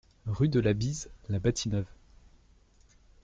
[0.25, 1.85] Rue de la Bise, La Bâtie-Neuve